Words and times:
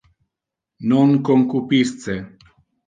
Non 0.89 1.09
concupisce. 1.27 2.15